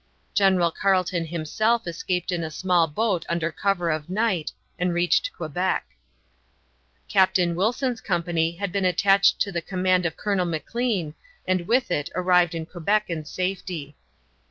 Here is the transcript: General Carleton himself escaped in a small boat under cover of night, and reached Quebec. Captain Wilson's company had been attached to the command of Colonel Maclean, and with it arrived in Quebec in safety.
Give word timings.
General 0.33 0.71
Carleton 0.71 1.25
himself 1.27 1.85
escaped 1.85 2.31
in 2.31 2.43
a 2.43 2.49
small 2.49 2.87
boat 2.87 3.23
under 3.29 3.51
cover 3.51 3.91
of 3.91 4.09
night, 4.09 4.51
and 4.79 4.95
reached 4.95 5.31
Quebec. 5.37 5.85
Captain 7.07 7.53
Wilson's 7.53 8.01
company 8.01 8.53
had 8.53 8.71
been 8.71 8.83
attached 8.83 9.39
to 9.41 9.51
the 9.51 9.61
command 9.61 10.07
of 10.07 10.17
Colonel 10.17 10.47
Maclean, 10.47 11.13
and 11.47 11.67
with 11.67 11.91
it 11.91 12.09
arrived 12.15 12.55
in 12.55 12.65
Quebec 12.65 13.11
in 13.11 13.25
safety. 13.25 13.95